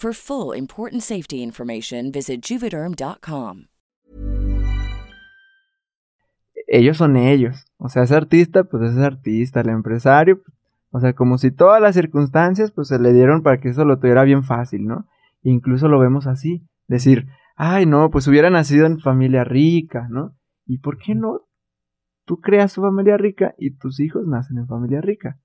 [0.00, 3.64] For full important safety information, visit juvederm.com.
[6.68, 7.66] Ellos son ellos.
[7.78, 10.40] O sea, ese artista, pues es artista, el empresario,
[10.92, 13.98] o sea, como si todas las circunstancias, pues se le dieron para que eso lo
[13.98, 15.08] tuviera bien fácil, ¿no?
[15.42, 20.36] Incluso lo vemos así, decir, ay, no, pues hubiera nacido en familia rica, ¿no?
[20.64, 21.40] ¿Y por qué no?
[22.24, 25.40] Tú creas tu familia rica y tus hijos nacen en familia rica,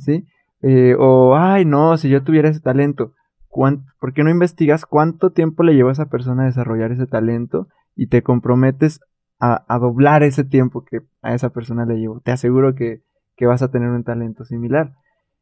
[0.00, 0.26] ¿sí?
[0.60, 3.14] Eh, o, ay, no, si yo tuviera ese talento,
[3.52, 7.68] ¿por qué no investigas cuánto tiempo le lleva a esa persona a desarrollar ese talento
[7.94, 9.00] y te comprometes
[9.38, 12.20] a, doblar ese tiempo que a esa persona le llevó?
[12.20, 13.02] Te aseguro que,
[13.40, 14.94] vas a tener un talento similar.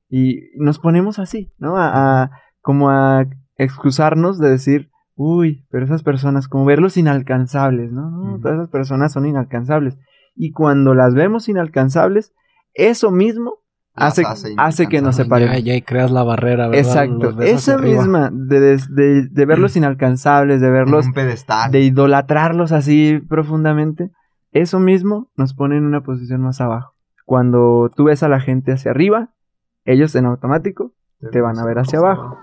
[0.09, 1.75] Y nos ponemos así, ¿no?
[1.77, 2.31] A,
[2.63, 8.11] como a excusarnos de decir, uy, pero esas personas, como verlos inalcanzables, ¿no?
[8.11, 9.99] no Todas esas personas son inalcanzables.
[10.35, 12.33] Y cuando las vemos inalcanzables,
[12.73, 13.59] eso mismo
[14.01, 14.25] hace,
[14.57, 15.57] hace, que nos separemos.
[15.63, 16.87] Ya, ya creas la barrera, ¿verdad?
[16.87, 17.41] Exacto.
[17.43, 21.07] Esa misma, de, de, de, verlos inalcanzables, de verlos,
[21.71, 24.11] de idolatrarlos así profundamente,
[24.53, 26.95] eso mismo nos pone en una posición más abajo.
[27.25, 29.31] Cuando tú ves a la gente hacia arriba,
[29.85, 30.93] ellos en automático
[31.31, 32.37] te van a ver hacia abajo.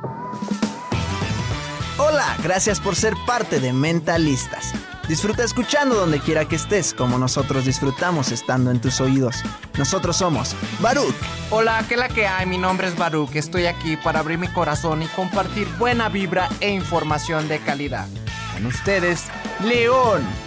[1.98, 4.74] Hola, gracias por ser parte de Mentalistas.
[5.08, 9.42] Disfruta escuchando donde quiera que estés, como nosotros disfrutamos estando en tus oídos.
[9.78, 11.16] Nosotros somos Baruch.
[11.50, 12.46] Hola, ¿qué la que hay?
[12.46, 13.34] Mi nombre es Baruch.
[13.38, 18.06] Estoy aquí para abrir mi corazón y compartir buena vibra e información de calidad.
[18.54, 19.28] Con ustedes,
[19.64, 20.47] León.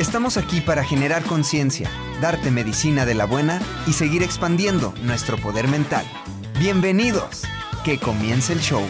[0.00, 1.86] Estamos aquí para generar conciencia,
[2.22, 6.06] darte medicina de la buena y seguir expandiendo nuestro poder mental.
[6.58, 7.42] Bienvenidos,
[7.84, 8.80] que comience el show.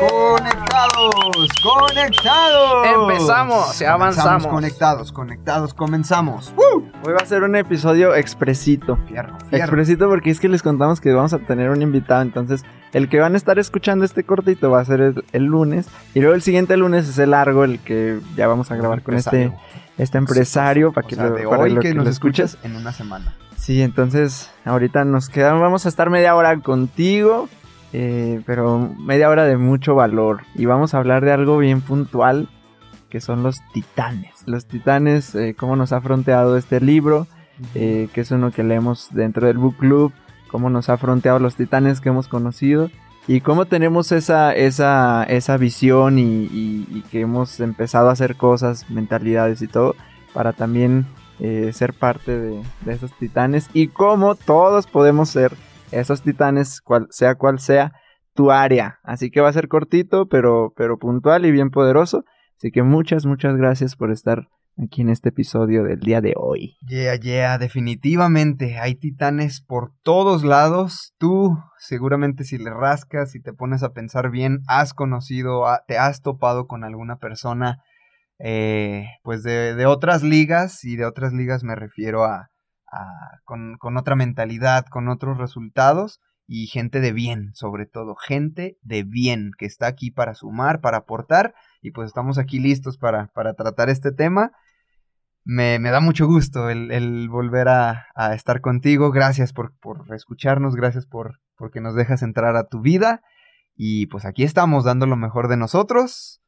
[0.00, 2.84] Conectados, conectados.
[2.84, 4.48] Empezamos y avanzamos.
[4.48, 6.52] conectados, conectados, comenzamos.
[6.56, 8.98] Hoy va a ser un episodio expresito.
[9.06, 12.22] Fierro, Expresito porque es que les contamos que vamos a tener un invitado.
[12.22, 15.86] Entonces, el que van a estar escuchando este cortito va a ser el, lunes.
[16.12, 19.14] Y luego el siguiente lunes es el largo, el que ya vamos a grabar con
[19.14, 19.52] este
[20.00, 23.34] este empresario para que, lo, de hoy que, nos escuches en una semana.
[23.56, 27.48] Sí, entonces ahorita nos quedamos, vamos a estar media hora contigo,
[27.92, 30.42] eh, pero media hora de mucho valor.
[30.54, 32.48] Y vamos a hablar de algo bien puntual
[33.10, 34.32] que son los titanes.
[34.46, 37.26] Los titanes, eh, cómo nos ha fronteado este libro,
[37.74, 40.12] eh, que es uno que leemos dentro del book club,
[40.48, 42.90] cómo nos ha fronteado los titanes que hemos conocido
[43.30, 49.62] y cómo tenemos esa, esa, esa visión y, que hemos empezado a hacer cosas, mentalidades
[49.62, 49.94] y todo,
[50.34, 51.06] para también
[51.38, 55.52] eh, ser parte de, esos titanes y cómo todos podemos ser
[55.92, 57.92] esos titanes, cual, sea cual sea
[58.34, 58.98] tu área.
[59.04, 62.24] Así que va a ser cortito, pero, pero puntual y bien poderoso.
[62.56, 64.48] Así que muchas, muchas gracias por estar
[64.82, 66.76] aquí en este episodio del día de hoy.
[66.86, 68.78] Yeah, yeah, definitivamente.
[68.78, 71.14] Hay titanes por todos lados.
[71.18, 76.22] Tú, seguramente si le rascas y te pones a pensar bien, has conocido, te has
[76.22, 77.82] topado con alguna persona,
[78.38, 82.50] eh, pues de, otras ligas, y de otras ligas me refiero a,
[83.44, 86.20] con, con otra mentalidad, con otros resultados
[86.52, 90.96] y gente de bien, sobre todo, gente de bien que está aquí para sumar, para
[90.96, 94.50] aportar y pues estamos aquí listos para, para tratar este tema.
[95.52, 98.06] Me, me da mucho gusto el, volver a,
[98.36, 99.10] estar contigo.
[99.10, 103.20] Gracias por, por escucharnos, gracias por porque nos dejas entrar a tu vida.
[103.74, 106.40] Y pues aquí estamos dando lo mejor de nosotros.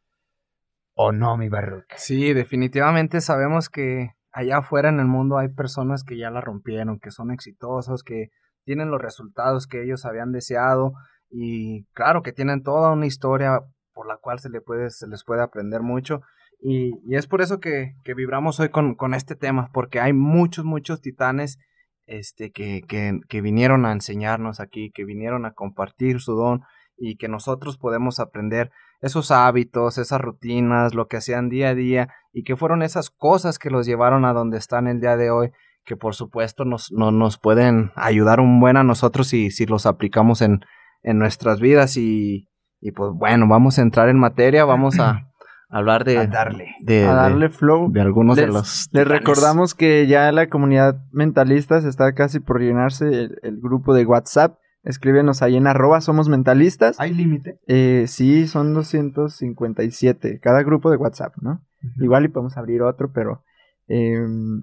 [0.95, 1.97] ¿O no, mi Barruca?
[1.99, 7.01] Sí, definitivamente sabemos que allá afuera en el mundo hay personas que ya la rompieron,
[7.01, 8.29] que son exitosos, que
[8.65, 10.93] tienen los resultados que ellos habían deseado
[11.29, 13.63] y claro que tienen toda una historia
[13.93, 16.21] por la cual se, le puede, se les puede aprender mucho.
[16.63, 21.01] Y, es por eso que, vibramos hoy con, con, este tema, porque hay muchos, muchos
[21.01, 21.59] titanes
[22.07, 26.63] este, que, que, que, vinieron a enseñarnos aquí, que vinieron a compartir su don
[26.97, 28.71] y que nosotros podemos aprender
[29.01, 33.59] esos hábitos, esas rutinas, lo que hacían día a día y que fueron esas cosas
[33.59, 35.51] que los llevaron a donde están el día de hoy,
[35.85, 39.87] que por supuesto nos, no, nos pueden ayudar un buen a nosotros si, si los
[39.87, 40.61] aplicamos en,
[41.03, 42.49] en nuestras vidas y,
[42.81, 45.32] y pues bueno, vamos a entrar en materia, vamos a
[45.73, 47.91] hablar de darle de, a darle flow.
[47.91, 53.31] de algunos de los les recordamos que ya la comunidad mentalistas está casi por llenarse
[53.43, 54.59] el, grupo de WhatsApp.
[54.85, 57.01] Escríbenos ahí en arroba somos mentalistas.
[57.01, 61.63] Hay límite eh, sí son 257 cada grupo de WhatsApp no
[61.99, 63.43] igual y podemos abrir otro pero
[63.89, 64.63] em,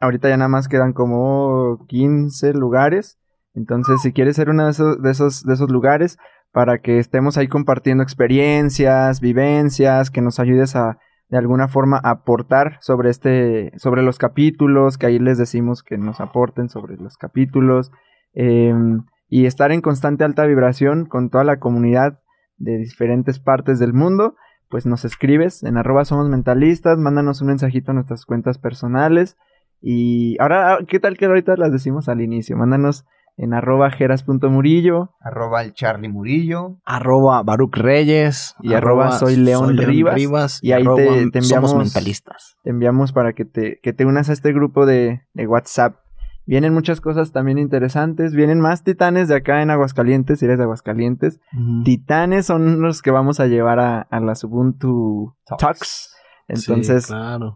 [0.00, 3.18] ahorita ya nada más quedan como 15 lugares.
[3.54, 6.18] Entonces si quieres ser uno de esos de esos de esos lugares
[6.52, 10.98] para que estemos ahí compartiendo experiencias, vivencias, que nos ayudes a
[11.28, 16.20] de alguna forma aportar sobre este, sobre los capítulos, que ahí les decimos que nos
[16.20, 17.92] aporten sobre los capítulos,
[18.32, 22.20] em, y estar en constante alta vibración con toda la comunidad
[22.56, 24.36] de diferentes partes del mundo,
[24.70, 29.36] pues nos escribes en arroba somos mentalistas, mándanos un mensajito a nuestras cuentas personales,
[29.80, 32.56] y ahora, ¿qué tal que ahorita las decimos al inicio?
[32.56, 33.04] Mándanos
[33.38, 40.58] en arroba jeras.murillo, arroba el Charlie Murillo, arroba Baruch Reyes y arroba, soy León, Rivas,
[40.62, 42.56] y, ahí te, enviamos mentalistas.
[42.64, 46.00] Te enviamos para que te, que te unas a este grupo de, de, WhatsApp.
[46.46, 50.64] Vienen muchas cosas también interesantes, vienen más titanes de acá en Aguascalientes, si eres de
[50.64, 51.38] Aguascalientes.
[51.84, 56.17] Titanes son los que vamos a llevar a, a las Ubuntu Talks
[56.48, 57.10] entonces,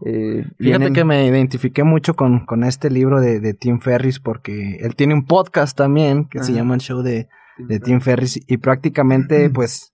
[0.05, 4.77] eh, fíjate que me identifiqué mucho con, con este libro de, de, Tim Ferris porque
[4.81, 8.57] él tiene un podcast también que se llama el show de, de Tim Ferris y
[8.57, 9.93] prácticamente pues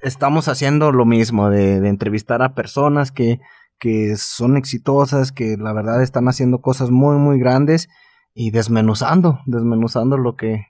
[0.00, 3.40] estamos haciendo lo mismo de, de entrevistar a personas que,
[3.78, 7.88] que son exitosas, que la verdad están haciendo cosas muy muy grandes
[8.34, 10.66] y desmenuzando, desmenuzando lo que,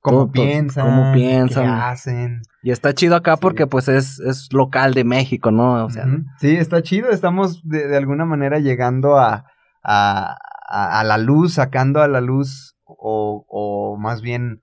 [0.00, 2.42] cómo piensan, cómo piensan, qué hacen.
[2.62, 5.84] Y está chido acá porque pues es, es local de México, ¿no?
[5.84, 6.06] O sea,
[6.38, 9.46] Sí, está chido, estamos de, de alguna manera llegando a,
[9.82, 10.36] a,
[10.66, 14.62] a, la luz, sacando a la luz o, o más bien,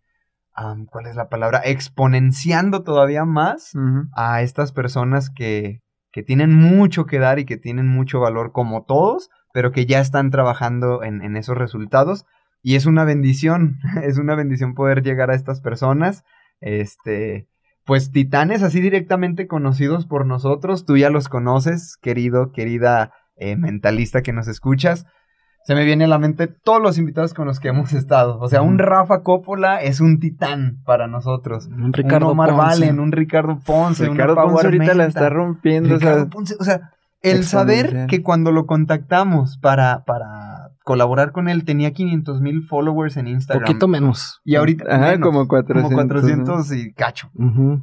[0.89, 1.61] ¿cuál es la palabra?
[1.63, 3.73] Exponenciando todavía más
[4.15, 5.81] a estas personas que,
[6.11, 9.99] que tienen mucho que dar y que tienen mucho valor como todos, pero que ya
[9.99, 12.25] están trabajando en, en esos resultados
[12.63, 16.23] y es una bendición, es una bendición poder llegar a estas personas.
[16.59, 17.47] Este,
[17.85, 24.21] pues titanes así directamente conocidos por nosotros, tú ya los conoces, querido, querida eh, mentalista
[24.21, 25.05] que nos escuchas.
[25.63, 28.39] Se me viene a la mente todos los invitados con los que hemos estado.
[28.39, 31.67] O sea, un Rafa Coppola es un titán para nosotros.
[31.67, 35.95] Un Ricardo un Omar Valen, un Ricardo Ponce, Ricardo Ponce ahorita la está rompiendo.
[35.95, 41.65] Ricardo Ponce, o sea, el saber que cuando lo contactamos para, para colaborar con él
[41.65, 43.65] tenía 500 mil followers en Instagram.
[43.65, 44.39] Poquito menos.
[44.45, 44.85] Y ahorita.
[44.89, 45.83] Ajá, como 400.
[45.83, 47.29] Como 400 y cacho.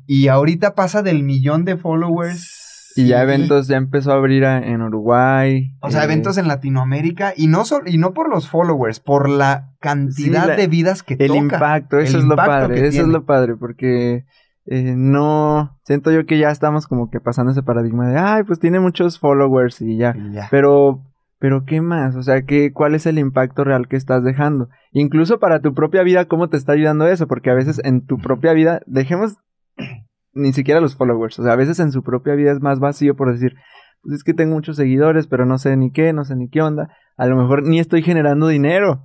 [0.07, 2.93] Y ahorita pasa del millón de followers.
[2.97, 5.77] Y ya eventos ya empezó a abrir en Uruguay.
[5.81, 7.35] O sea, eh, eventos en Latinoamérica.
[7.37, 11.41] Y no, y no por los followers, por la cantidad de vidas que el toca.
[11.41, 12.87] Impacto, eso es lo padre.
[12.87, 14.25] Eso es lo padre, porque
[14.65, 18.61] eh, no, siento yo que ya estamos como que pasando ese paradigma de, ay, pues
[18.61, 20.17] tiene muchos followers y ya.
[20.51, 21.03] Pero,
[21.39, 22.17] pero ¿qué más?
[22.17, 24.69] O sea, ¿qué, ¿cuál es el impacto real que estás dejando?
[24.93, 27.27] Incluso para tu propia vida, ¿cómo te está ayudando eso?
[27.27, 29.37] Porque a veces en tu propia vida, dejemos
[30.33, 33.15] ni siquiera los followers, o sea, a veces en su propia vida es más vacío
[33.15, 33.55] por decir,
[34.03, 36.63] pues es que tengo muchos seguidores, pero no sé ni qué, no sé ni qué
[36.63, 39.05] onda, a lo mejor ni estoy generando dinero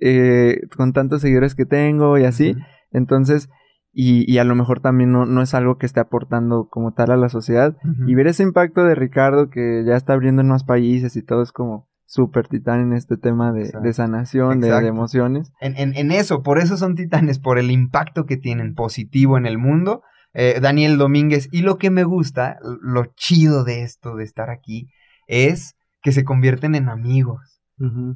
[0.00, 2.54] eh, con tantos seguidores que tengo y así.
[2.92, 3.48] Entonces,
[3.98, 7.30] y, a lo mejor también no, es algo que esté aportando como tal a la
[7.30, 7.78] sociedad.
[8.06, 11.42] Y ver ese impacto de Ricardo que ya está abriendo en más países y todo
[11.42, 15.50] es como súper titán en este tema de, sanación, de, emociones.
[15.60, 19.56] En, en, eso, por eso son titanes, por el impacto que tienen positivo en el
[19.56, 20.02] mundo.
[20.34, 24.90] Eh, Daniel Domínguez, y lo que me gusta, lo chido de esto, de estar aquí,
[25.26, 27.55] es que se convierten en amigos.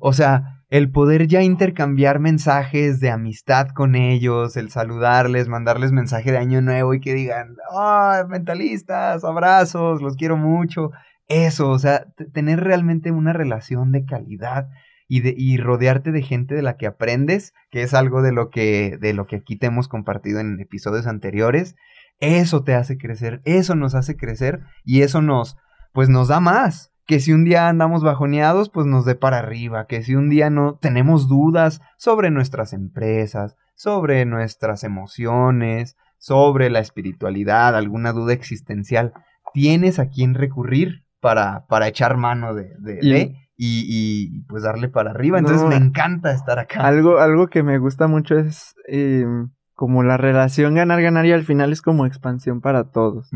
[0.00, 6.32] O sea, el poder ya intercambiar mensajes de amistad con ellos, el saludarles, mandarles mensaje
[6.32, 10.92] de año nuevo y que digan, ¡ah, mentalistas, abrazos, los quiero mucho!
[11.28, 14.68] Eso, o sea, tener realmente una relación de calidad
[15.08, 18.48] y, de, y rodearte de gente de la que aprendes, que es algo de lo
[18.48, 21.76] que, de lo que aquí te hemos compartido en episodios anteriores,
[22.20, 25.56] Eso te hace crecer, eso nos hace crecer y eso nos,
[25.92, 26.92] pues nos da más.
[27.10, 29.86] Que si un día andamos bajoneados, pues nos dé para arriba.
[29.88, 36.78] Que si un día no tenemos dudas sobre nuestras empresas, sobre nuestras emociones, sobre la
[36.78, 39.12] espiritualidad, alguna duda existencial,
[39.52, 44.62] tienes a quién recurrir para, para echar mano de, de, Y- de y, y, pues
[44.62, 45.38] darle para arriba.
[45.38, 45.68] Entonces No.
[45.70, 46.80] me encanta estar acá.
[46.86, 49.26] Algo, algo que me gusta mucho es eh,
[49.74, 53.30] como la relación ganar-ganar y al final es como expansión para todos.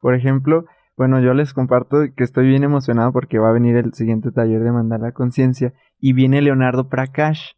[0.00, 0.64] Por ejemplo,
[1.00, 4.62] bueno, yo les comparto que estoy bien emocionado porque va a venir el siguiente taller
[4.62, 7.52] de Mandala Conciencia y viene Leonardo Prakash,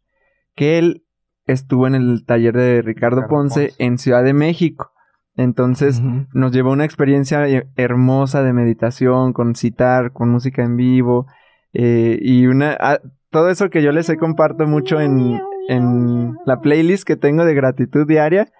[0.55, 1.03] que él
[1.45, 3.83] estuvo en el taller de Ricardo, Ricardo Ponce, Ponce.
[3.83, 4.93] en Ciudad de México.
[5.35, 11.27] Entonces, nos llevó una experiencia eh, hermosa de meditación, con citar, con música en vivo,
[11.73, 16.61] eh, y una ah, todo eso que yo les he comparto mucho en, en la
[16.61, 18.53] playlist que tengo de gratitud diaria,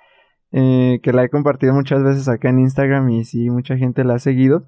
[0.52, 4.16] eh, que la he compartido muchas veces acá en Instagram y sí, mucha gente la
[4.16, 4.66] ha seguido.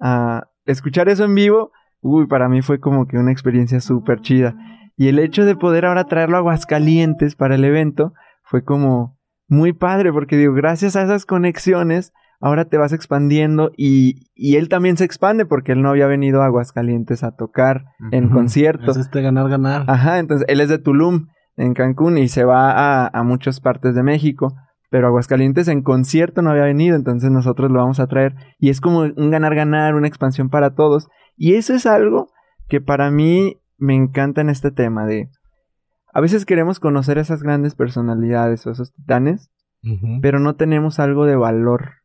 [0.00, 4.56] Ah, escuchar eso en vivo, uy, para mí fue como que una experiencia súper chida.
[4.96, 9.72] Y el hecho de poder ahora traerlo a Aguascalientes para el evento fue como muy
[9.72, 14.96] padre, porque digo, gracias a esas conexiones, ahora te vas expandiendo y, y él también
[14.96, 18.90] se expande porque él no había venido a Aguascalientes a tocar en concierto.
[18.90, 19.84] Es este ganar, ganar.
[19.88, 23.94] Ajá, entonces él es de Tulum, en Cancún, y se va a, a muchas partes
[23.94, 24.54] de México.
[24.96, 28.34] Pero Aguascalientes en concierto no había venido, entonces nosotros lo vamos a traer.
[28.58, 31.10] Y es como un ganar-ganar, una expansión para todos.
[31.36, 32.30] Y eso es algo
[32.66, 35.28] que para mí me encanta en este tema de...
[36.14, 39.50] A veces queremos conocer a esas grandes personalidades o esos titanes,
[40.22, 41.96] pero no tenemos algo de valor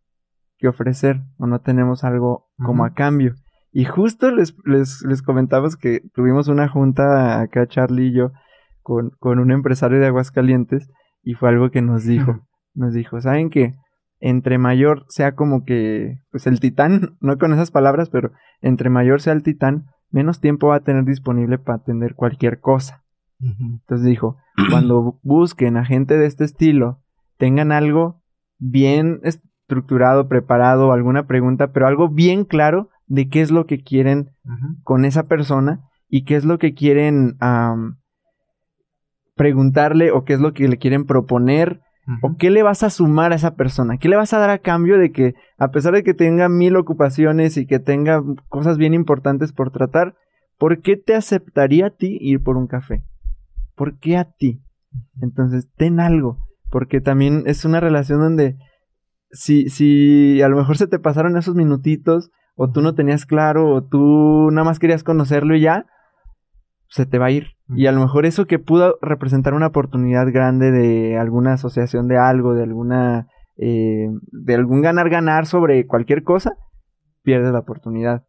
[0.58, 3.36] que ofrecer o no tenemos algo como a cambio.
[3.72, 8.34] Y justo les, les, les comentamos que tuvimos una junta acá, Charlie y yo,
[8.82, 10.90] con, con un empresario de Aguascalientes
[11.24, 12.42] y fue algo que nos dijo.
[12.74, 13.74] Nos dijo, ¿saben qué?
[14.20, 19.22] Entre mayor sea como que, pues el titán, no con esas palabras, pero entre mayor
[19.22, 23.04] sea el titán, menos tiempo va a tener disponible para atender cualquier cosa.
[23.82, 24.38] Entonces dijo,
[24.70, 27.00] cuando bu- busquen a gente de este estilo,
[27.38, 28.22] tengan algo
[28.60, 34.30] bien estructurado, preparado, alguna pregunta, pero algo bien claro de qué es lo que quieren
[34.84, 37.36] con esa persona y qué es lo que quieren
[39.36, 41.82] preguntarle o qué es lo que le quieren proponer.
[42.22, 44.60] O qué le vas a sumar a esa persona, qué le vas a dar a
[44.60, 48.94] cambio de que a pesar de que tenga mil ocupaciones y que tenga cosas bien
[48.94, 50.16] importantes por tratar,
[50.58, 53.04] ¿por qué te aceptaría a ti ir por un café?
[53.76, 54.62] ¿Por qué a ti?
[55.22, 56.38] Entonces, ten algo,
[56.70, 58.58] porque también es una relación donde
[59.32, 63.74] si, si a lo mejor se te pasaron esos minutitos, o tú no tenías claro,
[63.74, 65.86] o tú nada más querías conocerlo y ya,
[66.90, 67.56] se te va a ir.
[67.76, 72.18] Y a lo mejor eso que pudo representar una oportunidad grande de alguna asociación de
[72.18, 76.56] algo, de alguna, eh, de algún ganar-ganar sobre cualquier cosa,
[77.24, 78.26] pierdes la oportunidad.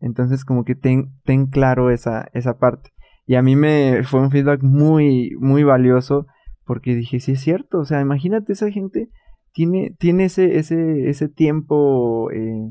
[0.00, 2.90] Entonces, como que ten, ten claro esa, esa parte.
[3.26, 6.26] Y a mí me fue un feedback muy, muy valioso
[6.64, 9.08] porque dije, sí es cierto, o sea, imagínate esa gente
[9.52, 12.70] tiene, tiene ese, ese, ese tiempo eh,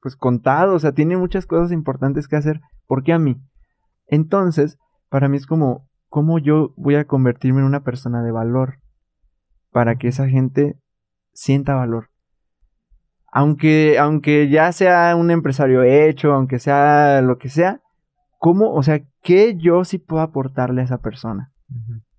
[0.00, 2.60] pues contado, o sea, tiene muchas cosas importantes que hacer.
[2.86, 3.40] ¿Por qué a mí?
[4.06, 8.78] Entonces, para mí es como, ¿cómo yo voy a convertirme en una persona de valor?
[9.70, 10.78] Para que esa gente
[11.32, 12.10] sienta valor
[13.30, 17.80] aunque, aunque ya sea un empresario hecho, aunque sea lo que sea,
[18.38, 21.52] ¿cómo, o sea, qué yo sí puedo aportarle a esa persona?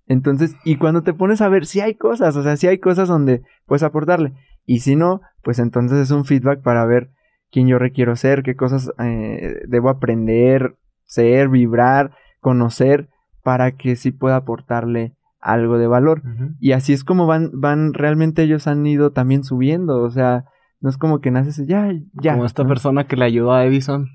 [0.06, 3.08] Entonces, y cuando te pones a ver, si hay cosas, o sea, si hay cosas
[3.08, 4.32] donde puedes aportarle,
[4.64, 7.10] y si no, pues entonces es un feedback para ver
[7.50, 13.08] quién yo requiero ser, qué cosas eh, debo aprender, ser, vibrar, conocer,
[13.42, 16.22] para que sí pueda aportarle algo de valor.
[16.60, 20.44] Y así es como van, van, realmente ellos han ido también subiendo, o sea,
[20.80, 22.32] no es como que naces ya, ya.
[22.32, 22.68] Como esta ¿no?
[22.68, 24.08] persona que le ayudó a Edison.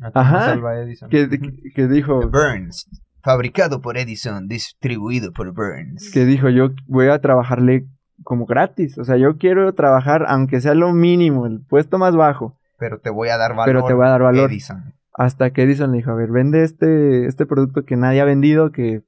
[0.00, 0.52] A Ajá.
[0.52, 1.08] Alva Edison.
[1.10, 1.28] que-
[1.74, 2.88] que dijo, Burns,
[3.22, 6.10] fabricado por Edison, distribuido por Burns.
[6.12, 7.86] que dijo, yo voy a trabajarle
[8.22, 12.56] como gratis, o sea, yo quiero trabajar aunque sea lo mínimo, el puesto más bajo,
[12.78, 13.66] Pero te voy a dar valor.
[13.66, 14.50] Pero te voy a dar valor.
[14.50, 14.94] Edison.
[15.14, 18.72] Hasta que Edison le dijo, a ver, vende este, este producto que nadie ha vendido,
[18.72, 19.02] que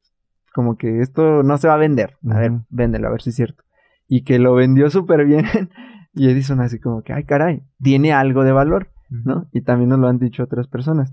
[0.55, 3.37] como que esto no se va a vender, a ver, véndelo, a ver si es
[3.37, 3.65] cierto.
[4.09, 5.47] Y que lo vendió súper bien,
[6.15, 8.89] y Edison así como que, ay caray, tiene algo de valor.
[9.25, 9.49] ¿no?
[9.53, 11.13] Y también nos lo han dicho otras personas.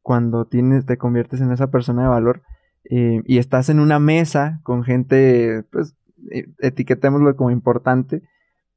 [0.00, 2.42] Cuando tienes, te conviertes en esa persona de valor
[2.88, 5.96] eh, y estás en una mesa con gente, pues,
[6.30, 8.22] eh, etiquetémoslo como importante.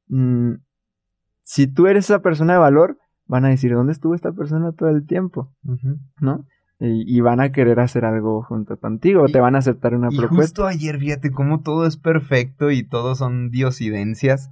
[0.07, 0.55] mm,
[1.41, 2.97] si tú eres esa persona de valor,
[3.27, 5.51] van a decir, ¿dónde estuvo esta persona todo el tiempo?
[6.19, 6.45] ¿No?
[6.79, 9.95] Y, y van a querer hacer algo junto contigo, o Y- te van a aceptar
[9.95, 10.35] una Y propuesta.
[10.43, 14.49] justo ayer, fíjate cómo todo es perfecto y todo son diosidencias.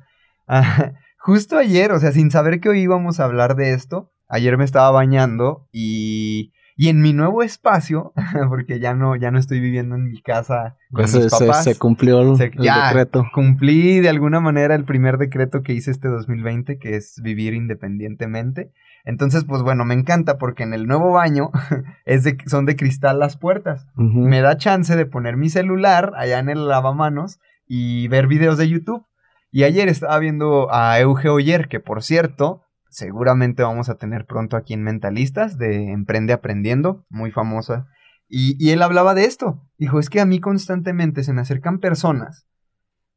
[0.47, 4.57] Ah, justo ayer, o sea, sin saber que hoy íbamos a hablar de esto, ayer
[4.57, 8.13] me estaba bañando y, y en mi nuevo espacio,
[8.49, 11.63] porque ya no, ya no estoy viviendo en mi casa con se, mis papás.
[11.63, 13.25] se cumplió el, Se- el ya, decreto.
[13.33, 18.71] Cumplí de alguna manera el primer decreto que hice este 2020, que es vivir independientemente.
[19.05, 21.51] Entonces, pues bueno, me encanta porque en el nuevo baño
[22.05, 23.85] es de, son de cristal las puertas.
[23.95, 28.69] Me da chance de poner mi celular allá en el lavamanos y ver videos de
[28.69, 29.05] YouTube.
[29.51, 32.62] Y ayer estaba viendo a Euge Oyer, que por cierto,
[32.93, 37.87] seguramente vamos a tener pronto aquí en Mentalistas, de Emprende Aprendiendo, muy famosa.
[38.29, 39.61] Y, y él hablaba de esto.
[39.77, 42.47] Dijo, es que a mí constantemente se me acercan personas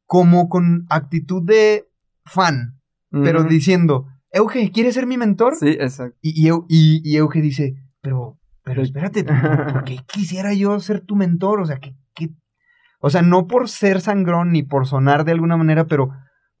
[0.05, 1.85] como con actitud de
[2.25, 2.79] fan,
[3.11, 5.55] pero diciendo, Euge, ¿quieres ser mi mentor?
[5.55, 6.17] Sí, exacto.
[6.21, 9.23] Y, y, Eu- y- y Euge dice, pero, pero espérate,
[9.73, 11.61] ¿por, qué quisiera yo ser tu mentor?
[11.61, 11.95] O sea, que,
[12.99, 16.09] o sea, no por ser sangrón ni por sonar de alguna manera, pero,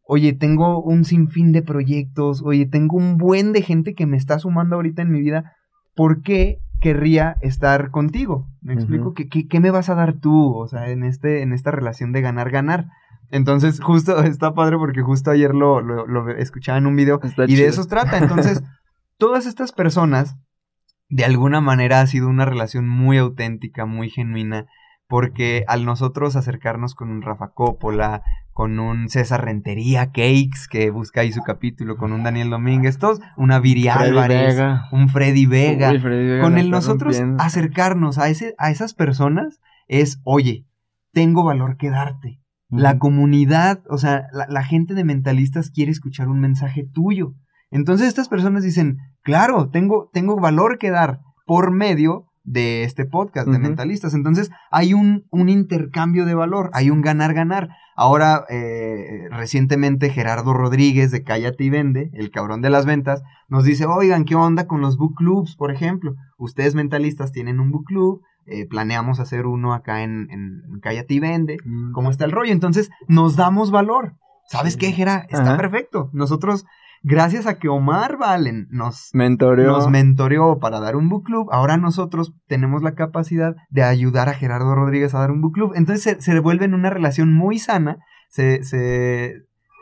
[0.07, 4.39] oye, tengo un sinfín de proyectos, oye, tengo un buen de gente que me está
[4.39, 5.53] sumando ahorita en mi vida,
[5.95, 8.47] ¿por qué querría estar contigo?
[8.61, 9.13] ¿Me explico?
[9.13, 10.53] ¿Qué, qué, qué me vas a dar tú?
[10.53, 12.87] O sea, en, este, en esta relación de ganar-ganar.
[13.31, 17.45] Entonces, justo está padre porque justo ayer lo, lo, lo escuchaba en un video Está
[17.45, 18.17] y de eso se trata.
[18.17, 18.63] Entonces,
[19.17, 20.37] todas estas personas,
[21.09, 24.67] de alguna manera ha sido una relación muy auténtica, muy genuina,
[25.07, 31.21] porque al nosotros acercarnos con un Rafa Coppola, con un César Rentería Cakes, que busca
[31.21, 34.85] ahí su capítulo, con un Daniel Domínguez, todos, una Viri Álvarez, Vega.
[34.91, 37.43] un Freddy Vega, Uy, Freddy Vega con el nosotros rompiendo.
[37.43, 40.65] acercarnos a, ese, a esas personas es, oye,
[41.13, 42.41] tengo valor que darte.
[42.69, 47.33] La comunidad, o sea, la, la gente de mentalistas quiere escuchar un mensaje tuyo.
[47.71, 53.47] Entonces estas personas dicen, claro, tengo, tengo valor que dar por medio de este podcast
[53.49, 54.13] de mentalistas.
[54.13, 57.69] Entonces hay un, un intercambio de valor, hay un ganar-ganar.
[57.95, 63.65] Ahora, eh, recientemente Gerardo Rodríguez de Cállate y Vende, el cabrón de las ventas, nos
[63.65, 66.15] dice, oigan, ¿qué onda con los book clubs, por ejemplo?
[66.37, 71.19] Ustedes mentalistas tienen un book club, eh, planeamos hacer uno acá en, en Cállate y
[71.19, 71.57] Vende.
[71.65, 71.91] Mm.
[71.91, 72.53] ¿Cómo está el rollo?
[72.53, 74.13] Entonces, nos damos valor.
[74.45, 75.25] ¿Sabes qué, Gera?
[75.29, 75.57] Está Ajá.
[75.57, 76.09] perfecto.
[76.13, 76.65] Nosotros,
[77.03, 79.71] gracias a que Omar Valen nos, Mentoreó.
[79.71, 84.33] nos mentoreó para dar un book club, ahora nosotros tenemos la capacidad de ayudar a
[84.33, 85.71] Gerardo Rodríguez a dar un book club.
[85.75, 87.97] Entonces, se, se vuelve en una relación muy sana.
[88.29, 89.33] Se, se,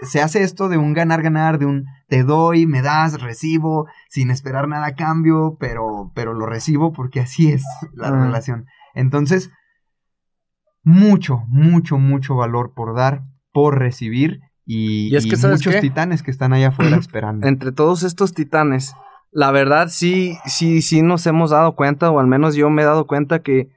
[0.02, 4.68] se hace esto de un ganar-ganar, de un te doy, me das, recibo, sin esperar
[4.68, 8.26] nada a cambio, pero, pero lo recibo porque así es la Ah.
[8.26, 8.66] relación.
[8.94, 9.50] Entonces,
[10.84, 15.76] mucho, mucho, mucho valor por dar, por recibir y, Y es que, y ¿sabes muchos
[15.76, 15.82] qué?
[15.82, 17.48] titanes que están allá afuera esperando.
[17.48, 18.94] entre todos estos titanes,
[19.32, 22.86] la verdad sí, sí, sí nos hemos dado cuenta, o al menos yo me he
[22.86, 23.70] dado cuenta que,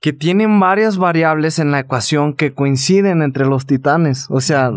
[0.00, 4.26] que tienen varias variables en la ecuación que coinciden entre los titanes.
[4.30, 4.76] O sea,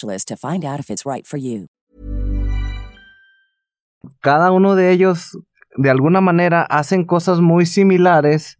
[0.25, 1.67] to find out if it's right for you.
[4.21, 5.37] cada uno de ellos,
[5.77, 8.57] de alguna manera, hacen cosas muy similares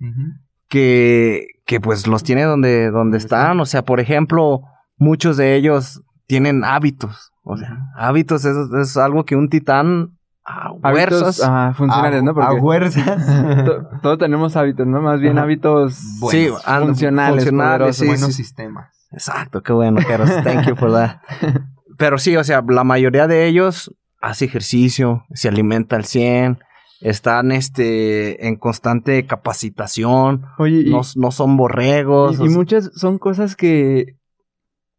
[0.70, 3.60] que, que pues los tiene donde, donde están.
[3.60, 4.62] O sea, por ejemplo,
[4.98, 7.32] muchos de ellos tienen hábitos.
[7.44, 12.32] O sea, hábitos es, es algo que un titán a Hábitos fuerzas- ajá, funcionales, ¿no?
[12.32, 15.02] A, Porque a todos tenemos hábitos, ¿no?
[15.02, 17.96] Más bien hábitos Sí, Buenos, and- funcionales, poderosos.
[17.98, 18.34] sí, buenos sí.
[18.34, 19.01] sistemas.
[19.12, 20.30] Exacto, qué bueno, Keros.
[20.44, 21.18] Thank you for that.
[21.98, 26.60] Pero sí, o sea, la mayoría de ellos hace ejercicio, se alimenta al 100,
[27.02, 32.40] están este, en constante capacitación, Oye, y, no, no son borregos.
[32.40, 34.18] y- muchas son cosas que,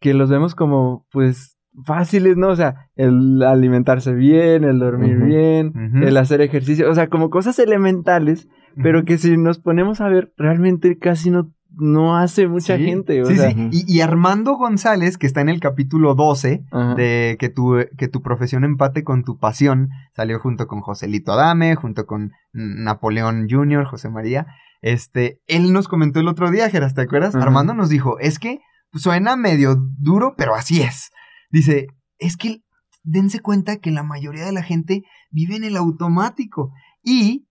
[0.00, 2.48] que los vemos como, pues, fáciles, ¿no?
[2.48, 5.72] O sea, el alimentarse bien, el dormir bien,
[6.02, 8.48] el hacer ejercicio, o sea, como cosas elementales,
[8.82, 13.22] pero que si nos ponemos a ver, realmente casi no, no hace mucha Sí, gente.
[13.22, 13.68] O sí, sea, sí.
[13.72, 16.94] Y, y Armando González, que está en el capítulo 12 Ajá.
[16.94, 21.74] de que tu, que tu profesión empate con tu pasión, salió junto con Joselito Adame,
[21.74, 24.46] junto con Napoleón Jr., José María.
[24.80, 27.34] Este, él nos comentó el otro día, Geras, ¿te acuerdas?
[27.34, 27.44] Ajá.
[27.44, 28.58] Armando nos dijo, es que
[28.92, 31.10] suena medio duro, pero así es.
[31.50, 31.86] Dice,
[32.18, 32.62] es que
[33.02, 37.46] dense cuenta que la mayoría de la gente vive en el automático y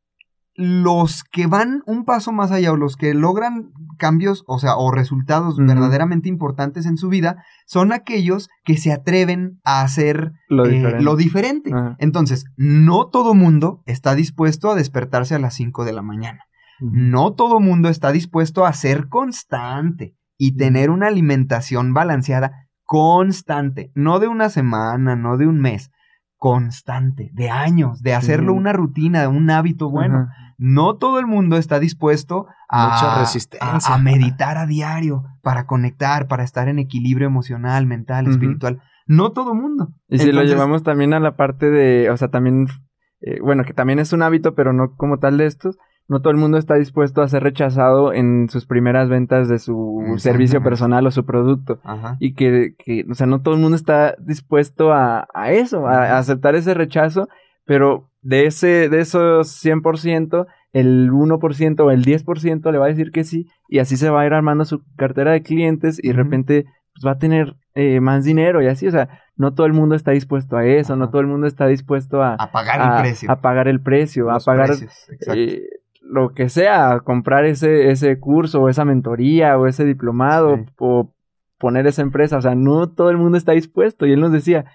[0.55, 4.91] los que van un paso más allá o los que logran cambios, o sea, o
[4.91, 10.71] resultados verdaderamente importantes en su vida, son aquellos que se atreven a hacer Lo eh,
[10.71, 11.03] diferente.
[11.03, 11.71] lo diferente.
[11.73, 11.95] Ajá.
[11.99, 16.43] Entonces, no todo mundo está dispuesto a despertarse a las 5 de la mañana.
[16.79, 24.19] No todo mundo está dispuesto a ser constante y tener una alimentación balanceada constante, no
[24.19, 25.91] de una semana, no de un mes,
[26.41, 30.27] constante, de años, de hacerlo una rutina, un hábito bueno.
[30.31, 30.55] Ajá.
[30.57, 33.69] No todo el mundo está dispuesto a, Mucha resistencia.
[33.93, 38.81] a- a meditar a diario para conectar, para estar en equilibrio emocional, mental, espiritual.
[39.05, 39.93] No todo mundo.
[40.09, 42.65] Y si lo llevamos también a la parte de, o sea, también,
[43.21, 45.77] eh, bueno, que también es un hábito, pero no como tal de estos,
[46.07, 50.03] no todo el mundo está dispuesto a ser rechazado en sus primeras ventas de su
[50.17, 51.79] servicio personal o su producto.
[51.83, 52.17] Ajá.
[52.19, 56.07] Y que, que, o sea, no todo el mundo está dispuesto a, a eso, a,
[56.15, 57.29] a aceptar ese rechazo,
[57.65, 63.11] pero de ese, de esos 100%, el 1% o el 10% le va a decir
[63.11, 66.13] que sí, y así se va a ir armando su cartera de clientes y de
[66.13, 69.73] repente pues, va a tener eh, más dinero y así, o sea, no todo el
[69.73, 72.97] mundo está dispuesto a eso, no todo el mundo está dispuesto a, A pagar a-
[72.97, 73.31] el precio.
[73.31, 75.61] a pagar el precio, Los a pagar precios, eh,
[76.11, 80.63] lo que sea, comprar ese, ese curso o esa mentoría o ese diplomado Sí.
[80.79, 81.13] o
[81.57, 84.05] poner esa empresa, o sea, no todo el mundo está dispuesto.
[84.05, 84.65] Y él nos decía,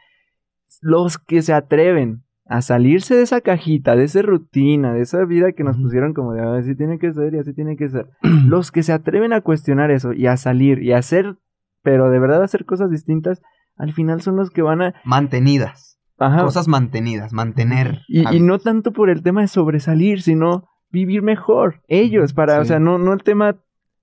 [0.81, 5.53] los que se atreven a salirse de esa cajita, de esa rutina, de esa vida
[5.53, 8.07] que nos pusieron como de "Ah, así tiene que ser y así tiene que ser,
[8.47, 11.37] los que se atreven a cuestionar eso y a salir y a hacer,
[11.83, 13.43] pero de verdad hacer cosas distintas,
[13.77, 14.95] al final son los que van a...
[15.05, 15.99] Mantenidas.
[16.19, 18.01] Ajá, Cosas mantenidas, mantener.
[18.09, 20.67] y, no tanto por el tema de sobresalir, sino
[20.97, 21.83] vivir mejor.
[21.89, 23.57] Ellos, para, o sea, no, no el tema,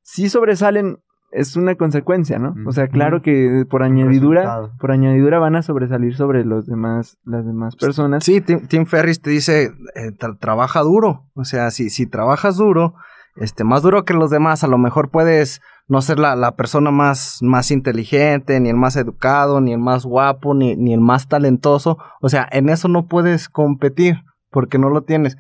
[0.04, 1.00] si sobresalen,
[1.32, 2.54] es una consecuencia, ¿no?
[2.68, 4.72] O sea, claro que por añadidura, resultado.
[4.80, 8.24] por añadidura van a sobresalir sobre los demás, las demás personas.
[8.24, 11.26] Sí, Tim, Tim Ferris te dice, eh, tra- trabaja duro.
[11.34, 12.94] O sea, si, si trabajas duro,
[13.36, 16.92] este, más duro que los demás, a lo mejor puedes no ser la, la persona
[16.92, 21.28] más, más inteligente, ni el más educado, ni el más guapo, ni, ni el más
[21.28, 21.98] talentoso.
[22.22, 24.18] O sea, en eso no puedes competir,
[24.52, 25.36] porque no lo tienes.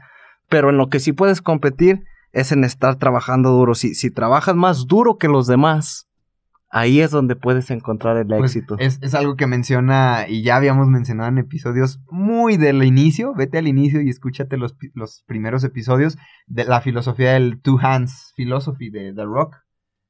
[0.49, 3.75] Pero en lo que sí puedes competir es en estar trabajando duro.
[3.75, 6.07] Si, si trabajas más duro que los demás,
[6.69, 8.75] ahí es donde puedes encontrar el Pues, éxito.
[8.79, 13.33] es, es algo que menciona y ya habíamos mencionado en episodios muy del inicio.
[13.35, 18.33] Vete al inicio y escúchate los, los primeros episodios de la filosofía del Two Hands
[18.35, 19.55] Philosophy de The Rock.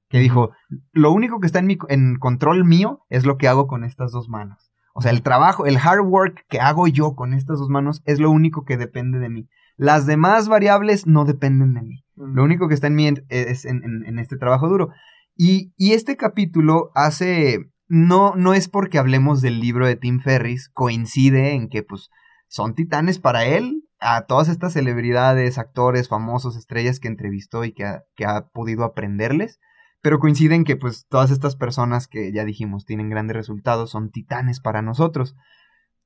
[0.10, 0.52] Que dijo,
[0.92, 4.12] lo único que está en, mi, en control mío es lo que hago con estas
[4.12, 4.72] dos manos.
[4.94, 8.20] O sea, el trabajo, el hard work que hago yo con estas dos manos es
[8.20, 9.50] lo único que depende de mí.
[9.76, 12.04] Las demás variables no dependen de mí.
[12.16, 14.90] Lo único que está en mí en- es en, en- en este trabajo duro.
[15.36, 17.60] Y, y este capítulo hace.
[17.88, 22.10] No, no es porque hablemos del libro de Tim Ferris, coincide en que, pues,
[22.48, 27.86] son titanes para él, a todas estas celebridades, actores, famosos, estrellas que entrevistó y que
[27.86, 29.60] ha, que ha podido aprenderles.
[30.02, 34.12] Pero coincide en que, pues, todas estas personas que ya dijimos tienen grandes resultados son
[34.12, 35.36] titanes para nosotros.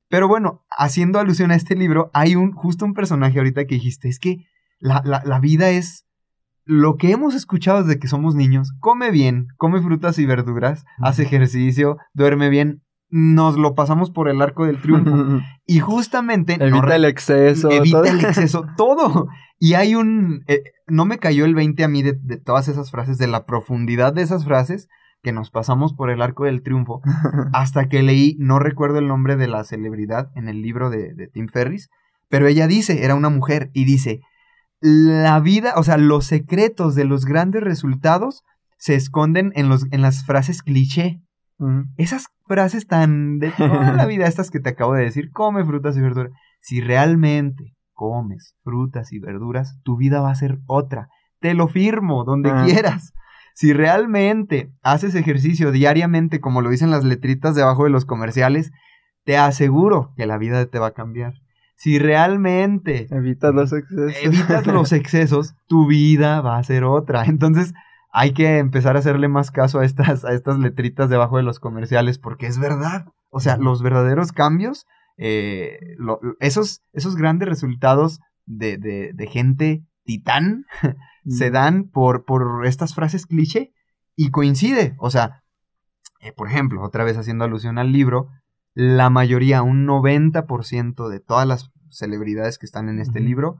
[0.08, 4.08] Pero bueno, haciendo alusión a este libro, hay un, justo un personaje ahorita que dijiste,
[4.08, 4.46] es que
[4.78, 6.06] la, la, la vida es
[6.64, 8.72] lo que hemos escuchado desde que somos niños.
[8.80, 12.82] Come bien, come frutas y verduras, hace ejercicio, duerme bien.
[13.10, 15.40] Nos lo pasamos por el arco del triunfo.
[15.66, 16.58] y justamente...
[16.58, 17.70] no Evita re- el exceso.
[17.70, 18.10] Evita todo.
[18.10, 19.28] el exceso, todo.
[19.58, 20.44] Y hay un...
[20.46, 23.46] eh, no me cayó el 20 a mí de, de todas esas frases, de la
[23.46, 24.88] profundidad de esas frases
[25.22, 27.00] que nos pasamos por el arco del triunfo,
[27.52, 31.26] hasta que leí, no recuerdo el nombre de la celebridad en el libro de, de
[31.26, 31.88] Tim Ferris,
[32.28, 34.20] pero ella dice, era una mujer, y dice,
[34.80, 38.44] la vida, o sea, los secretos de los grandes resultados
[38.76, 41.20] se esconden en, los, en las frases cliché.
[41.96, 45.96] Esas frases tan de toda la vida, estas que te acabo de decir, come frutas
[45.96, 46.30] y verduras.
[46.60, 51.08] Si realmente comes frutas y verduras, tu vida va a ser otra.
[51.40, 52.62] Te lo firmo, donde Ah.
[52.64, 53.12] quieras.
[53.58, 58.70] Si realmente haces ejercicio diariamente, como lo dicen las letritas debajo de los comerciales,
[59.24, 61.34] te aseguro que la vida te va a cambiar.
[61.74, 64.14] Si realmente Evitas los excesos.
[64.22, 67.24] evitas los excesos, tu vida va a ser otra.
[67.24, 67.74] Entonces,
[68.12, 71.58] hay que empezar a hacerle más caso a estas, a estas letritas debajo de los
[71.58, 73.06] comerciales, porque es verdad.
[73.28, 79.82] O sea, los verdaderos cambios, eh, lo- esos, esos grandes resultados de, de- de gente
[80.08, 80.64] titán,
[81.28, 83.74] se dan por, por estas frases cliché
[84.16, 85.44] y coincide, o sea,
[86.20, 88.30] eh, por ejemplo, otra vez haciendo alusión al libro,
[88.72, 93.58] la mayoría, un 90% de todas las celebridades que están en este libro,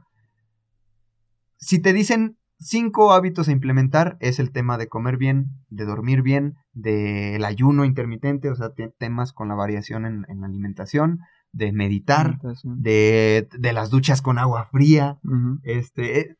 [1.58, 6.22] si te dicen cinco hábitos a implementar, es el tema de comer bien, de dormir
[6.22, 11.20] bien, del ayuno intermitente, o sea, temas con la variación en, la alimentación,
[11.58, 15.18] de meditar, de, las duchas con agua fría,
[15.64, 16.36] este, eh,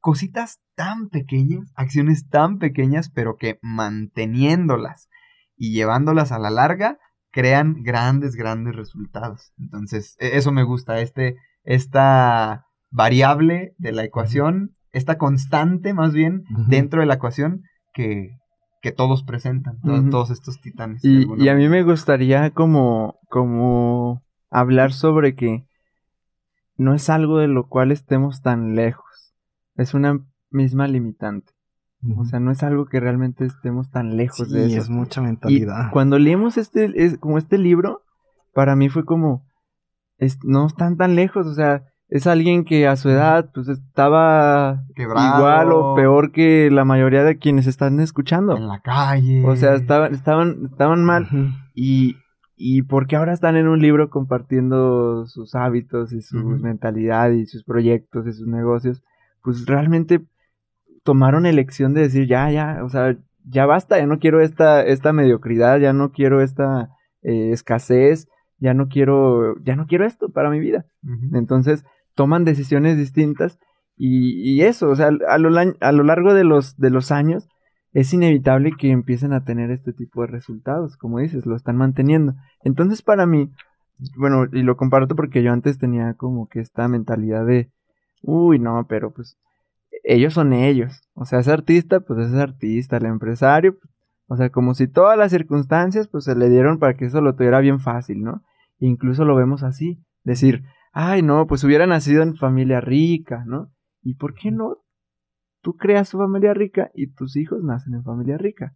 [0.00, 5.08] cositas tan pequeñas, acciones tan pequeñas, pero que manteniéndolas
[5.56, 6.98] y llevándolas a la larga,
[7.30, 9.52] crean grandes, grandes resultados.
[9.58, 16.44] Entonces, e, eso me gusta, este, esta variable de la ecuación, esta constante más bien
[16.66, 18.38] dentro de la ecuación que,
[18.82, 21.04] que todos presentan, todos, estos titanes.
[21.04, 25.64] Y, y a mí me gustaría como, como hablar sobre que
[26.76, 29.34] no es algo de lo cual estemos tan lejos,
[29.76, 31.52] es una misma limitante.
[32.18, 34.80] O sea, no es algo que realmente estemos tan lejos de eso.
[34.80, 35.86] es mucha mentalidad.
[35.86, 38.02] Y cuando leemos este, es, como este libro,
[38.52, 39.46] para mí fue como,
[40.42, 45.72] no están tan lejos, o sea, es alguien que a su edad pues estaba igual
[45.72, 48.54] o peor que la mayoría de quienes están escuchando.
[48.54, 49.42] En la calle.
[49.46, 51.26] O sea, estaban, estaban, estaban mal.
[51.74, 52.18] Y,
[52.54, 57.64] y porque ahora están en un libro compartiendo sus hábitos y su mentalidad y sus
[57.64, 59.02] proyectos y sus negocios,
[59.42, 60.20] pues realmente
[61.04, 63.16] tomaron elección de decir, ya, ya, o sea,
[63.48, 66.90] ya basta, ya no quiero esta, esta mediocridad, ya no quiero esta
[67.22, 70.84] eh, escasez, ya no quiero, ya no quiero esto para mi vida.
[71.32, 73.58] Entonces, toman decisiones distintas
[73.96, 77.48] y, eso, o sea, a lo, a lo largo de los, de los años,
[77.92, 82.34] es inevitable que empiecen a tener este tipo de resultados, como dices, lo están manteniendo.
[82.64, 83.50] Entonces, para mí,
[84.16, 87.70] bueno, y lo comparto porque yo antes tenía como que esta mentalidad de,
[88.22, 89.36] uy, no, pero pues
[90.04, 91.02] ellos son ellos.
[91.14, 93.76] O sea, ese artista, pues es artista, el empresario,
[94.26, 97.34] o sea, como si todas las circunstancias, pues se le dieron para que eso lo
[97.34, 98.42] tuviera bien fácil, ¿no?
[98.86, 103.72] incluso lo vemos así, decir, ay, no, pues hubiera nacido en familia rica, ¿no?
[104.02, 104.78] ¿Y por qué no?
[105.62, 108.74] Tú creas tu familia rica y tus hijos nacen en familia rica,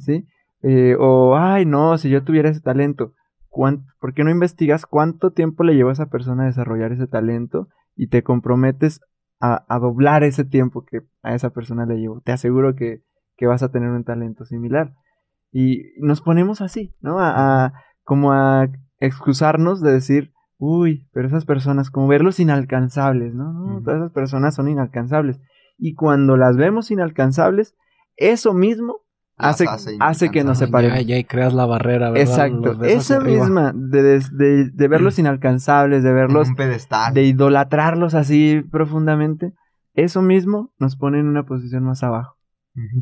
[0.00, 0.26] ¿sí?
[0.62, 3.14] Eh, o, ay, no, si yo tuviera ese talento,
[3.50, 7.68] ¿por qué no investigas cuánto tiempo le lleva a esa persona a desarrollar ese talento
[7.96, 9.00] y te comprometes
[9.40, 12.20] a, doblar ese tiempo que a esa persona le llevó.
[12.20, 13.02] Te aseguro que,
[13.46, 14.92] vas a tener un talento similar.
[15.50, 17.18] Y nos ponemos así, ¿no?
[17.20, 17.72] A,
[18.04, 18.68] como a
[18.98, 23.52] excusarnos de decir, uy, pero esas personas, como verlos inalcanzables, ¿no?
[23.52, 25.40] no Todas esas personas son inalcanzables.
[25.78, 27.74] Y cuando las vemos inalcanzables,
[28.16, 28.98] eso mismo
[29.38, 29.64] hace,
[30.00, 30.98] hace, que nos separemos.
[31.06, 32.28] Ya, ya creas la barrera, ¿verdad?
[32.28, 32.84] Exacto.
[32.84, 34.20] Esa misma, de,
[34.70, 36.48] de, verlos inalcanzables, de verlos.
[37.14, 39.54] De idolatrarlos así profundamente.
[39.94, 42.36] Eso mismo nos pone en una posición más abajo.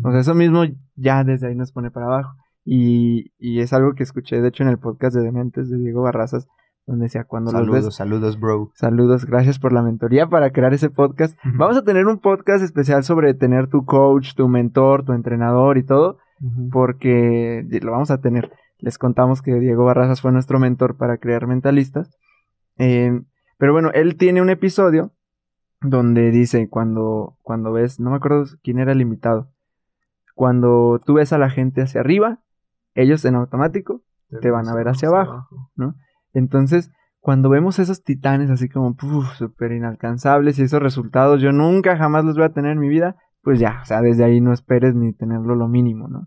[0.05, 0.63] O sea, eso mismo
[0.95, 2.35] ya desde ahí nos pone para abajo.
[2.65, 6.03] Y, y es algo que escuché, de hecho, en el podcast de Dementes de Diego
[6.03, 6.47] Barrazas,
[6.89, 8.73] donde decía cuando saludos, los Saludos, bro.
[8.75, 11.39] Saludos, gracias por la mentoría para crear ese podcast.
[11.45, 15.85] Vamos a tener un podcast especial sobre tener tu coach, tu mentor, tu entrenador y
[15.85, 16.19] todo
[16.71, 18.53] porque lo vamos a tener.
[18.79, 22.17] Les contamos que Diego Barrazas fue nuestro mentor para crear mentalistas.
[22.77, 23.21] Eh,
[23.59, 25.13] pero bueno, él tiene un episodio
[25.81, 29.51] donde dice cuando, cuando ves, no me acuerdo quién era el invitado,
[30.35, 32.41] cuando tú ves a la gente hacia arriba,
[32.95, 34.03] ellos en automático
[34.41, 35.95] te, van a ver hacia abajo, ¿no?
[36.33, 38.97] Entonces, cuando vemos esos titanes así como
[39.37, 43.17] súper inalcanzables y esos resultados, yo nunca jamás los voy a tener en mi vida,
[43.43, 46.27] pues ya, o sea, desde ahí no esperes ni tenerlo lo mínimo, ¿no?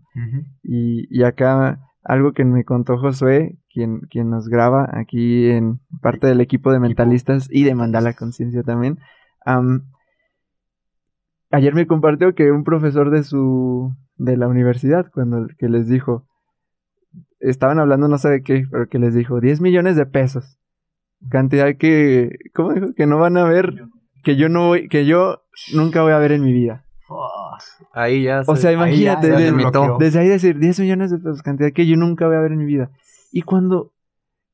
[0.62, 6.26] y, y, acá algo que me contó Josué, quien, quien nos graba aquí en parte
[6.26, 8.98] del equipo de mentalistas y de Mandala Conciencia también,
[11.50, 16.26] ayer me compartió que un profesor de su, de la universidad, cuando que les dijo,
[17.40, 20.58] estaban hablando no sé de qué, pero que les dijo 10 millones de pesos,
[21.30, 22.94] cantidad que, ¿cómo dijo?
[22.94, 23.84] Que no van a ver,
[24.22, 25.42] que yo no voy, que yo
[25.74, 26.84] nunca voy a ver en mi vida.
[27.92, 28.42] Ahí ya.
[28.46, 29.30] o sea, imagínate,
[29.98, 32.58] desde, ahí decir 10 millones de pesos, cantidad que yo nunca voy a ver en
[32.58, 32.90] mi vida.
[33.30, 33.92] Y cuando,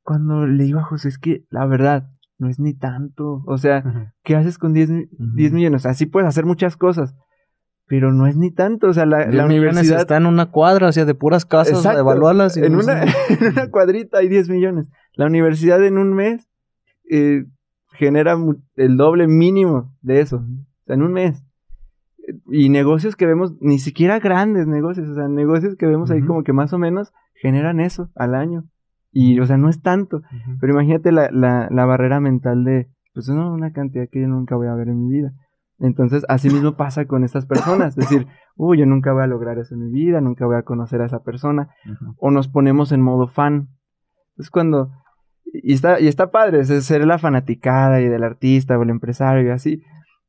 [0.02, 3.42] cuando le digo a José, es que la verdad, no es ni tanto.
[3.46, 4.90] O sea, ¿qué haces con 10,
[5.52, 5.82] millones?
[5.82, 7.14] O sea, sí puedes hacer muchas cosas,
[7.88, 8.88] pero no es ni tanto.
[8.88, 10.00] O sea, la, la universidad.
[10.00, 12.56] está en una cuadra, o sea, de puras casas, evaluarlas.
[12.56, 14.86] en, una, en una cuadrita hay 10 millones.
[15.14, 16.48] La universidad en un mes
[17.10, 17.44] eh,
[17.94, 18.36] genera
[18.76, 20.36] el doble mínimo de eso.
[20.36, 21.42] O sea, en un mes
[22.50, 26.44] y negocios que vemos, ni siquiera grandes negocios, o sea, negocios que vemos ahí como
[26.44, 28.64] que más o menos generan eso al año.
[29.10, 30.22] Y, o sea, no es tanto.
[30.60, 34.56] Pero imagínate la, la, la barrera mental de, pues no, una cantidad que yo nunca
[34.56, 35.32] voy a ver en mi vida.
[35.80, 37.96] Entonces, así mismo pasa con estas personas.
[37.96, 40.62] Es decir, uy, yo nunca voy a lograr eso en mi vida, nunca voy a
[40.62, 41.70] conocer a esa persona.
[42.16, 43.68] O nos ponemos en modo fan.
[44.36, 44.90] Es cuando...
[45.44, 49.46] Y está, y está padre, es ser la fanaticada y del artista o el empresario
[49.46, 49.82] y así.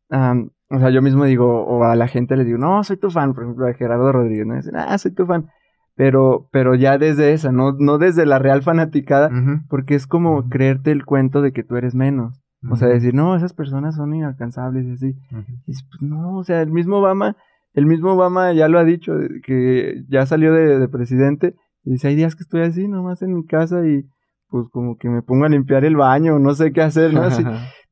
[0.09, 3.09] Am, o sea, yo mismo digo, o a la gente les digo, no, soy tu
[3.09, 4.55] fan, por ejemplo, a Gerardo Rodríguez, ¿no?
[4.55, 5.49] Dicen, ah, soy tu fan.
[5.95, 9.29] Pero, pero ya desde esa, no, no desde la real fanaticada,
[9.67, 12.41] porque es como creerte el cuento de que tú eres menos.
[12.69, 15.15] O sea, decir, no, esas personas son inalcanzables y así.
[15.31, 17.37] Y dices, pues no, o sea, el mismo Obama,
[17.73, 19.13] el mismo Obama ya lo ha dicho,
[19.45, 23.33] que ya salió de, de presidente, y dice, hay días que estoy así, nomás en
[23.33, 24.05] mi casa y
[24.49, 27.21] pues como que me pongo a limpiar el baño, no sé qué hacer, ¿no?
[27.21, 27.43] Así.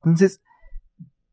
[0.04, 0.42] Entonces,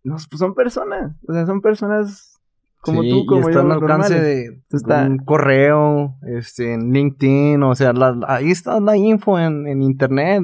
[0.05, 2.39] no, pues son personas, o sea, son personas
[2.81, 6.93] como Sí, tú, y como está yo, al alcance de Está- un correo, este, en
[6.93, 10.43] LinkedIn, o sea, la- ahí está la info en, en internet,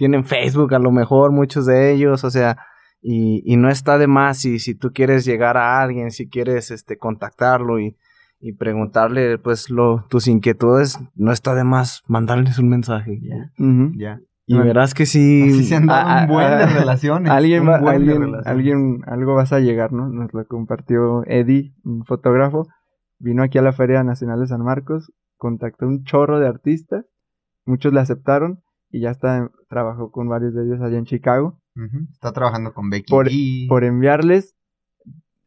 [0.00, 2.56] tienen Facebook a lo mejor muchos de ellos, o sea,
[3.02, 6.70] y, y no está de más si, si tú quieres llegar a alguien, si quieres
[6.70, 7.98] este contactarlo y,
[8.40, 13.20] y preguntarle pues lo, tus inquietudes, no está de más mandarles un mensaje.
[13.94, 14.20] Ya.
[14.46, 15.50] Y verás que sí.
[15.50, 17.30] Así se han dado un buen de relaciones.
[17.30, 18.46] Alguien va, alguien, relaciones.
[18.46, 20.08] alguien, algo vas a llegar, ¿no?
[20.08, 22.68] Nos lo compartió Eddie, un fotógrafo.
[23.18, 27.04] Vino aquí a la Feria Nacional de San Marcos, contactó un chorro de artistas,
[27.66, 31.60] muchos le aceptaron y ya está, trabajó con varios de ellos allá en Chicago.
[32.12, 33.68] Está trabajando con Becky Por- G.
[33.68, 34.56] por enviarles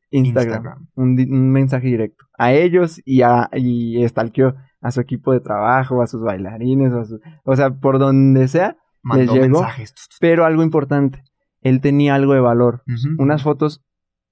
[0.09, 0.87] Instagram, Instagram.
[0.95, 6.01] Un, un mensaje directo a ellos y a y stalkeó a su equipo de trabajo,
[6.01, 9.59] a sus bailarines, o, a su- o sea, por donde sea, Mandó llegó.
[9.61, 9.93] mensajes.
[10.19, 11.23] pero algo importante,
[11.61, 12.83] él tenía algo de valor,
[13.17, 13.83] unas fotos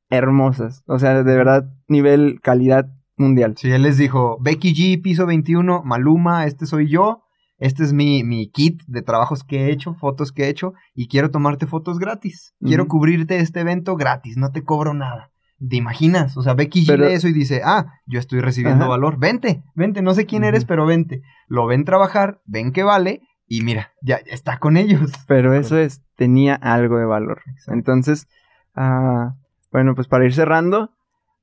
[0.10, 3.56] hermosas, o sea, de verdad, nivel calidad mundial.
[3.58, 7.24] Sí, él les dijo, Becky G, piso 21, Maluma, este soy yo,
[7.62, 11.08] este es mi, mi kit de trabajos que he hecho, fotos que he hecho, y
[11.08, 12.56] quiero tomarte fotos gratis.
[12.60, 15.30] Quiero cubrirte este evento gratis, no te cobro nada.
[15.70, 16.36] ¿Te imaginas?
[16.38, 18.90] O sea, Becky Pero- lee eso y dice, ah, yo estoy recibiendo Ajá.
[18.90, 21.22] valor, vente, vente, no sé quién eres, pero vente.
[21.48, 25.12] Lo ven trabajar, ven que vale, y mira, ya está con ellos.
[25.28, 27.44] Pero eso es, tenía algo de valor.
[27.68, 28.28] Entonces,
[28.76, 29.36] ah,
[29.72, 30.90] bueno, pues para ir cerrando,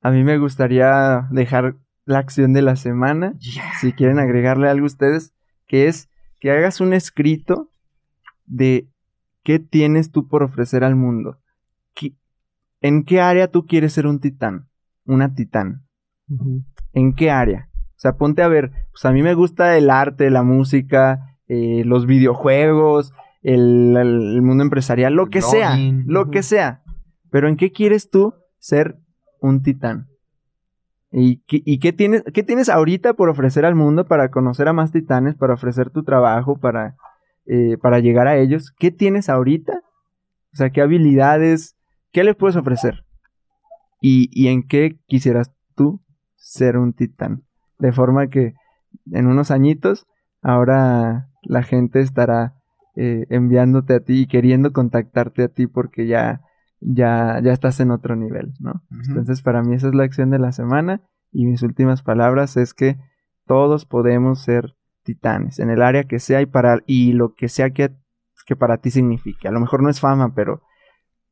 [0.02, 3.34] a mí me gustaría dejar la acción de la semana.
[3.38, 3.74] Yeah.
[3.80, 5.32] si quieren agregarle algo ustedes,
[5.68, 6.08] que es
[6.40, 7.70] que hagas un escrito
[8.46, 8.88] de
[9.44, 11.38] qué tienes tú por ofrecer al mundo.
[11.94, 12.14] ¿Qué-
[12.80, 14.68] ¿En qué área tú quieres ser un titán?
[15.04, 15.84] Una titán.
[16.92, 17.68] ¿En qué área?
[17.74, 21.82] O sea, ponte a ver, pues a mí me gusta el arte, la música, eh,
[21.84, 25.76] los videojuegos, el, mundo empresarial, lo que sea,
[26.06, 26.82] lo que sea.
[27.30, 28.98] Pero ¿en qué quieres tú ser
[29.40, 30.08] un titán?
[31.10, 34.72] ¿Y, qué, y qué tienes, qué tienes ahorita por ofrecer al mundo para conocer a
[34.72, 36.96] más titanes, para ofrecer tu trabajo, para,
[37.46, 38.72] eh, para llegar a ellos?
[38.78, 39.80] ¿Qué tienes ahorita?
[40.52, 41.76] O sea, ¿qué habilidades,
[42.12, 43.04] qué les puedes ofrecer?
[44.00, 46.00] ¿Y, y en qué quisieras tú
[46.36, 47.42] ser un titán?
[47.78, 48.54] De forma que
[49.12, 50.06] en unos añitos,
[50.42, 52.54] ahora la gente estará
[52.96, 56.42] eh, enviándote a ti y queriendo contactarte a ti porque ya,
[56.80, 58.82] ya, ya estás en otro nivel, ¿no?
[58.90, 62.74] Entonces, para mí esa es la acción de la semana y mis últimas palabras es
[62.74, 62.98] que
[63.46, 67.70] todos podemos ser titanes en el área que sea y para y lo que sea
[67.70, 67.90] que,
[68.46, 69.48] que para ti signifique.
[69.48, 70.62] A lo mejor no es fama, pero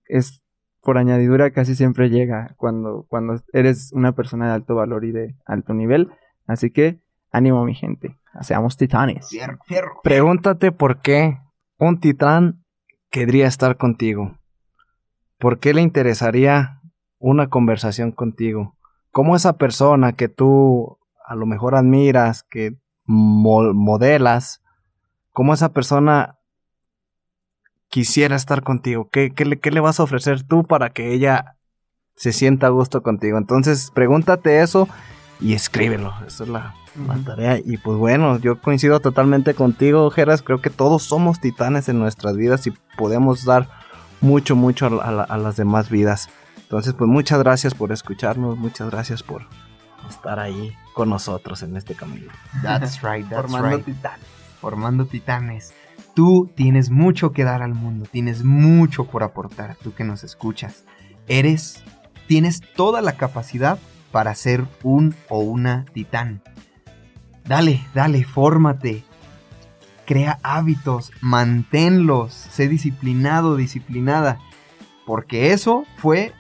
[0.07, 0.43] es
[0.83, 5.37] por añadidura casi siempre llega cuando cuando eres una persona de alto valor y de
[5.45, 6.11] alto nivel.
[6.47, 9.29] Así que ánimo mi gente, seamos titanes.
[9.29, 10.01] Fierro, fierro.
[10.03, 11.39] Pregúntate por qué
[11.79, 12.65] un titán
[13.11, 14.39] querría estar contigo.
[15.39, 16.81] ¿Por qué le interesaría
[17.19, 18.77] una conversación contigo?
[19.11, 24.63] ¿Cómo esa persona que tú a lo mejor admiras, que mo- modelas,
[25.33, 26.39] cómo esa persona
[27.89, 29.09] quisiera estar contigo?
[29.11, 31.57] ¿Qué, qué le, qué le vas a ofrecer tú para que ella
[32.15, 33.39] se sienta a gusto contigo?
[33.39, 34.89] Entonces, pregúntate eso
[35.41, 36.13] y escríbelo.
[36.27, 36.75] Esa es la,
[37.07, 37.59] la tarea.
[37.65, 40.43] Y pues bueno, yo coincido totalmente contigo, Geras.
[40.43, 43.69] Creo que todos somos titanes en nuestras vidas y podemos dar
[44.21, 46.29] mucho, mucho a, la- a las demás vidas.
[46.59, 49.47] Entonces, pues muchas gracias por escucharnos, muchas gracias por
[50.09, 52.33] estar ahí con nosotros en este camino.
[52.63, 53.85] That's right, that's Formando right.
[53.87, 54.27] titanes.
[54.61, 55.75] formando titanes.
[56.15, 60.85] Tú tienes mucho que dar al mundo, tienes mucho por aportar, tú que nos escuchas.
[61.29, 61.83] Eres,
[62.27, 63.79] tienes toda la capacidad
[64.13, 66.43] para ser un o una titán.
[67.45, 69.05] Dale, dale, fórmate.
[70.07, 74.39] Crea hábitos, manténlos, sé disciplinado, disciplinada.
[75.05, 76.33] Porque eso fue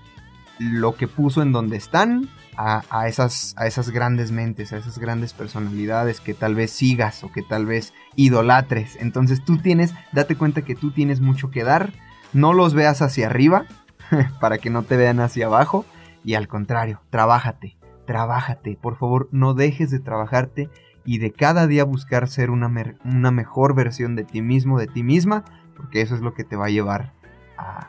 [0.58, 5.32] lo que puso en donde están a, esas, a esas grandes mentes, a esas grandes
[5.32, 8.96] personalidades que tal vez sigas o que tal vez idolatres.
[9.00, 11.92] Entonces tú tienes, date cuenta que tú tienes mucho que dar,
[12.32, 13.66] no los veas hacia arriba
[14.40, 15.84] para que no te vean hacia abajo
[16.24, 18.78] Y al contrario, trabájate, trabájate.
[18.80, 20.70] Por favor, no dejes de trabajarte
[21.06, 22.70] y de cada día buscar ser una,
[23.04, 25.44] una mejor versión de ti mismo, de ti misma,
[25.76, 27.12] porque eso es lo que te va a llevar
[27.56, 27.88] a,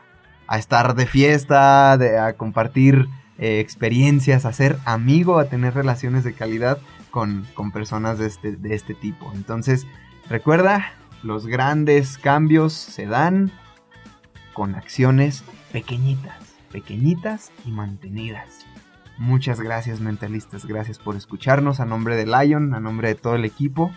[0.56, 3.08] estar de fiesta, a compartir
[3.38, 6.78] eh, experiencias, a ser amigo, a tener relaciones de calidad
[7.10, 9.30] con, personas de este, de este tipo.
[9.34, 9.86] Entonces,
[10.30, 10.92] recuerda,
[11.22, 13.50] los grandes cambios se dan
[14.54, 18.64] con acciones pequeñitas, pequeñitas y mantenidas.
[19.18, 23.44] Muchas gracias mentalistas, gracias por escucharnos a nombre de Lion, a nombre de todo el
[23.44, 23.90] equipo.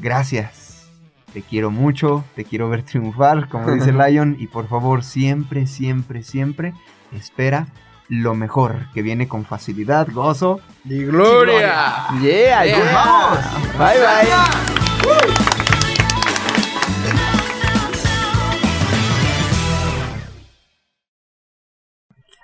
[0.00, 0.88] Gracias.
[1.34, 6.22] Te quiero mucho, te quiero ver triunfar, como dice Lion, y por favor siempre, siempre,
[6.22, 6.72] siempre
[7.12, 7.66] espera
[8.08, 12.06] lo mejor, que viene con facilidad, gozo y gloria.
[12.22, 13.60] Yeah, yeah.
[13.78, 15.44] Bye bye.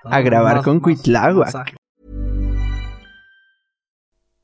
[0.04, 1.79] A grabar con Cuitláhuac.